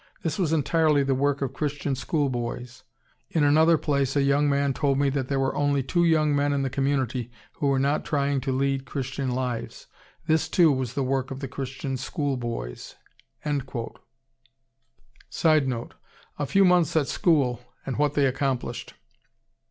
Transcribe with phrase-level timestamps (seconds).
[0.23, 2.81] This was entirely the work of Christian school boys.
[3.29, 6.53] In another place a young man told me that there were only two young men
[6.53, 9.85] in the community who were not trying to lead Christian lives.
[10.25, 12.95] This too was the work of the Christian school boys."
[15.29, 15.93] [Sidenote:
[16.39, 18.95] A few months at school and what they accomplished.